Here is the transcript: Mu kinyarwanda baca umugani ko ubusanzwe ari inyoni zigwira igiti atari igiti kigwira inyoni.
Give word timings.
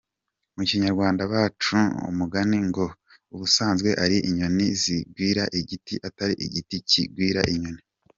Mu 0.55 0.63
kinyarwanda 0.69 1.21
baca 1.33 1.81
umugani 2.11 2.57
ko 2.75 2.85
ubusanzwe 3.33 3.89
ari 4.03 4.17
inyoni 4.27 4.67
zigwira 4.81 5.43
igiti 5.59 5.95
atari 6.07 6.33
igiti 6.45 6.77
kigwira 6.89 7.41
inyoni. 7.53 7.81